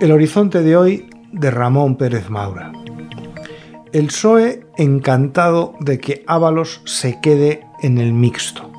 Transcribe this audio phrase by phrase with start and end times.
[0.00, 2.72] El horizonte de hoy de Ramón Pérez Maura.
[3.92, 8.70] El PSOE encantado de que Ábalos se quede en el mixto.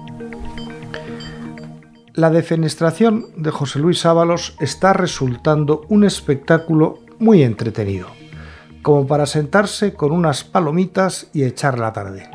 [2.13, 8.09] La defenestración de José Luis Ábalos está resultando un espectáculo muy entretenido,
[8.83, 12.29] como para sentarse con unas palomitas y echar la tarde.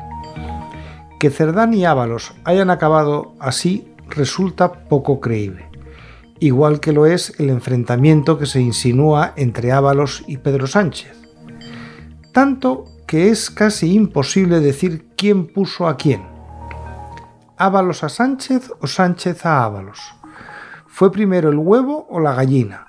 [1.25, 5.67] Que Cerdán y Ábalos hayan acabado así resulta poco creíble
[6.39, 11.17] igual que lo es el enfrentamiento que se insinúa entre Ábalos y Pedro Sánchez.
[12.31, 16.27] Tanto que es casi imposible decir quién puso a quién.
[17.57, 19.99] ¿Ábalos a Sánchez o Sánchez a Ábalos?
[20.85, 22.85] ¿Fue primero el huevo o la gallina?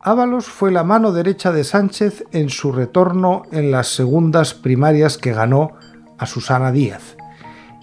[0.00, 5.34] Ábalos fue la mano derecha de Sánchez en su retorno en las segundas primarias que
[5.34, 5.72] ganó
[6.18, 7.16] a Susana Díaz,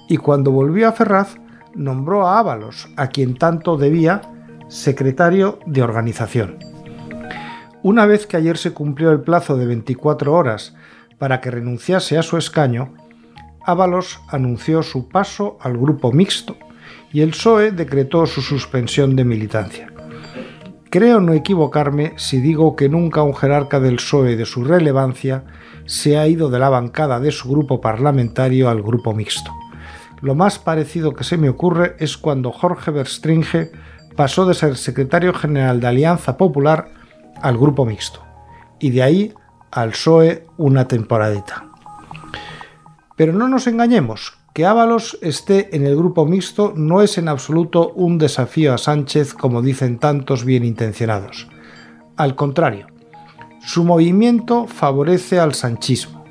[0.09, 1.37] y cuando volvió a Ferraz
[1.75, 4.21] nombró a Ábalos, a quien tanto debía,
[4.67, 6.57] secretario de organización.
[7.83, 10.75] Una vez que ayer se cumplió el plazo de 24 horas
[11.17, 12.93] para que renunciase a su escaño,
[13.63, 16.57] Ábalos anunció su paso al grupo mixto
[17.13, 19.93] y el PSOE decretó su suspensión de militancia.
[20.89, 25.43] Creo no equivocarme si digo que nunca un jerarca del PSOE de su relevancia
[25.85, 29.51] se ha ido de la bancada de su grupo parlamentario al grupo mixto.
[30.21, 33.71] Lo más parecido que se me ocurre es cuando Jorge Verstringe
[34.15, 36.91] pasó de ser secretario general de Alianza Popular
[37.41, 38.21] al Grupo Mixto
[38.79, 39.33] y de ahí
[39.71, 41.65] al PSOE una temporadita.
[43.15, 47.91] Pero no nos engañemos, que Ábalos esté en el Grupo Mixto no es en absoluto
[47.93, 51.47] un desafío a Sánchez como dicen tantos bien intencionados.
[52.17, 52.87] Al contrario,
[53.61, 56.25] su movimiento favorece al sanchismo.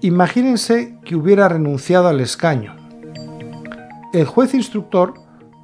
[0.00, 2.76] Imagínense que hubiera renunciado al escaño.
[4.12, 5.14] El juez instructor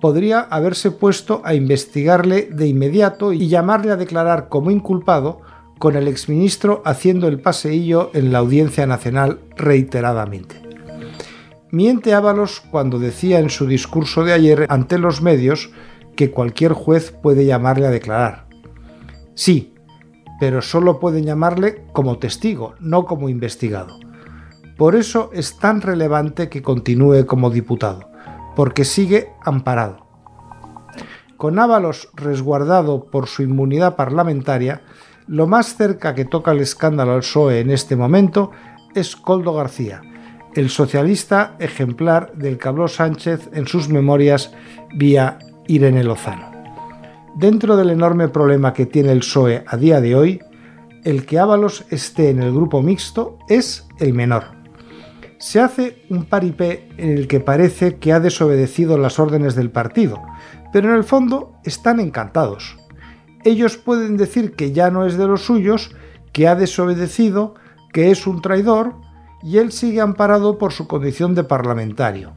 [0.01, 5.41] podría haberse puesto a investigarle de inmediato y llamarle a declarar como inculpado
[5.79, 10.61] con el exministro haciendo el paseillo en la Audiencia Nacional reiteradamente.
[11.71, 15.71] Miente Ábalos cuando decía en su discurso de ayer ante los medios
[16.17, 18.47] que cualquier juez puede llamarle a declarar.
[19.35, 19.73] Sí,
[20.41, 23.99] pero solo pueden llamarle como testigo, no como investigado.
[24.77, 28.12] Por eso es tan relevante que continúe como diputado
[28.55, 30.07] porque sigue amparado.
[31.37, 34.83] Con Ábalos resguardado por su inmunidad parlamentaria,
[35.27, 38.51] lo más cerca que toca el escándalo al PSOE en este momento
[38.95, 40.03] es Coldo García,
[40.55, 44.53] el socialista ejemplar del que habló Sánchez en sus memorias
[44.95, 46.51] vía Irene Lozano.
[47.35, 50.41] Dentro del enorme problema que tiene el PSOE a día de hoy,
[51.05, 54.62] el que Ábalos esté en el grupo mixto es el menor
[55.43, 60.23] se hace un paripé en el que parece que ha desobedecido las órdenes del partido,
[60.73, 62.77] pero en el fondo están encantados.
[63.43, 65.97] Ellos pueden decir que ya no es de los suyos,
[66.33, 67.57] que ha desobedecido,
[67.93, 68.95] que es un traidor,
[69.43, 72.35] y él sigue amparado por su condición de parlamentario.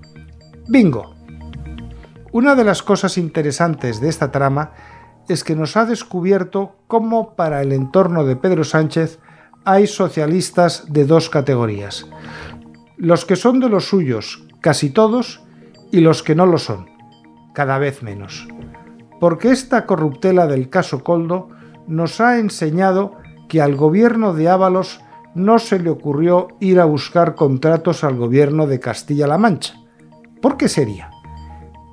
[0.68, 1.14] Bingo.
[2.32, 4.72] Una de las cosas interesantes de esta trama
[5.30, 9.20] es que nos ha descubierto cómo para el entorno de Pedro Sánchez
[9.64, 12.08] hay socialistas de dos categorías
[12.98, 15.42] los que son de los suyos, casi todos,
[15.92, 16.90] y los que no lo son,
[17.54, 18.48] cada vez menos.
[19.20, 21.50] Porque esta corruptela del caso Coldo
[21.88, 23.14] nos ha enseñado
[23.48, 25.00] que al gobierno de Ábalos
[25.36, 29.76] no se le ocurrió ir a buscar contratos al gobierno de Castilla-La Mancha.
[30.42, 31.12] ¿Por qué sería?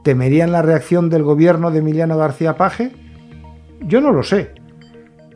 [0.05, 2.93] ¿Temerían la reacción del gobierno de Emiliano García Paje?
[3.81, 4.55] Yo no lo sé.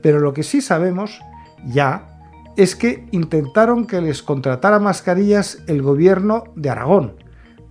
[0.03, 1.21] Pero lo que sí sabemos,
[1.67, 2.16] ya,
[2.57, 7.17] es que intentaron que les contratara mascarillas el gobierno de Aragón,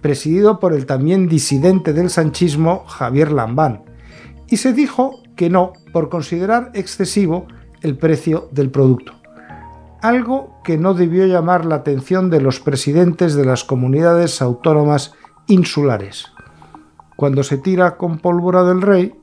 [0.02, 3.84] presidido por el también disidente del sanchismo Javier Lambán,
[4.48, 7.48] y se dijo que no por considerar excesivo
[7.82, 9.14] el precio del producto.
[10.02, 15.14] Algo que no debió llamar la atención de los presidentes de las comunidades autónomas
[15.48, 16.28] insulares.
[17.16, 19.16] Cuando se tira con pólvora del rey,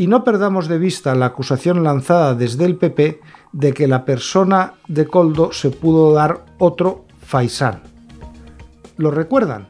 [0.00, 3.20] y no perdamos de vista la acusación lanzada desde el PP
[3.52, 7.82] de que la persona de Coldo se pudo dar otro Faisán.
[8.96, 9.68] ¿Lo recuerdan?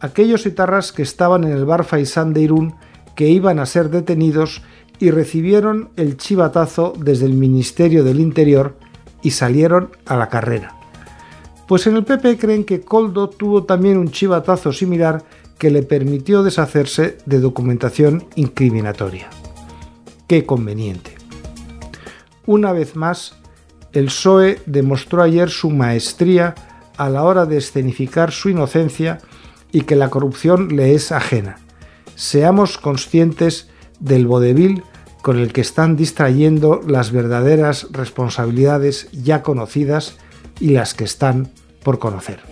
[0.00, 2.74] Aquellos etarras que estaban en el bar Faisán de Irún
[3.14, 4.62] que iban a ser detenidos
[4.98, 8.76] y recibieron el chivatazo desde el Ministerio del Interior
[9.22, 10.74] y salieron a la carrera.
[11.68, 15.22] Pues en el PP creen que Coldo tuvo también un chivatazo similar
[15.62, 19.30] que le permitió deshacerse de documentación incriminatoria.
[20.26, 21.14] Qué conveniente.
[22.46, 23.36] Una vez más,
[23.92, 26.56] el PSOE demostró ayer su maestría
[26.96, 29.20] a la hora de escenificar su inocencia
[29.70, 31.58] y que la corrupción le es ajena.
[32.16, 33.68] Seamos conscientes
[34.00, 34.82] del vodevil
[35.22, 40.16] con el que están distrayendo las verdaderas responsabilidades ya conocidas
[40.58, 41.52] y las que están
[41.84, 42.51] por conocer.